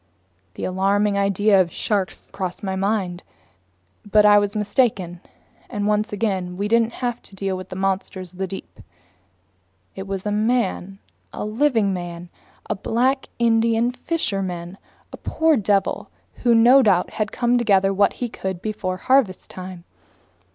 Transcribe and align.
The 0.55 0.63
alarming 0.63 1.15
idea 1.15 1.61
of 1.61 1.71
sharks 1.71 2.31
crossed 2.31 2.63
my 2.63 2.75
mind. 2.75 3.21
But 4.03 4.25
I 4.25 4.39
was 4.39 4.55
mistaken, 4.55 5.21
and 5.69 5.85
once 5.85 6.11
again 6.11 6.57
we 6.57 6.67
didn't 6.67 6.93
have 7.05 7.21
to 7.21 7.35
deal 7.35 7.55
with 7.55 7.71
monsters 7.75 8.33
of 8.33 8.39
the 8.39 8.47
deep. 8.47 8.79
It 9.93 10.07
was 10.07 10.25
a 10.25 10.31
man, 10.31 10.97
a 11.31 11.45
living 11.45 11.93
man, 11.93 12.29
a 12.67 12.73
black 12.73 13.27
Indian 13.37 13.91
fisherman, 13.91 14.79
a 15.13 15.17
poor 15.17 15.55
devil 15.55 16.09
who 16.37 16.55
no 16.55 16.81
doubt 16.81 17.11
had 17.11 17.31
come 17.31 17.59
to 17.59 17.63
gather 17.63 17.93
what 17.93 18.13
he 18.13 18.27
could 18.27 18.59
before 18.59 18.97
harvest 18.97 19.51
time. 19.51 19.83